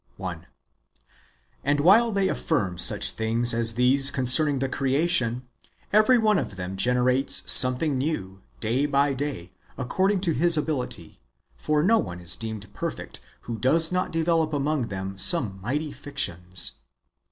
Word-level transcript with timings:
1. 0.17 0.47
And 1.63 1.79
while 1.79 2.11
they 2.11 2.25
afhrm 2.25 2.79
such 2.79 3.11
things 3.11 3.53
as 3.53 3.75
these 3.75 4.09
concerning 4.09 4.57
the 4.57 4.67
creation, 4.67 5.47
every 5.93 6.17
one 6.17 6.39
of 6.39 6.55
them 6.55 6.75
generates 6.75 7.43
something 7.51 7.99
new, 7.99 8.41
day 8.59 8.87
by 8.87 9.13
day, 9.13 9.51
according 9.77 10.19
to 10.21 10.31
his 10.33 10.57
ability: 10.57 11.19
for 11.55 11.83
no 11.83 11.99
one 11.99 12.19
is 12.19 12.35
deemed" 12.35 12.73
perfect," 12.73 13.19
who 13.41 13.59
does 13.59 13.91
not 13.91 14.09
develop 14.11 14.53
among 14.53 14.87
them 14.87 15.19
some 15.19 15.59
mighty 15.61 15.91
fictions. 15.91 16.79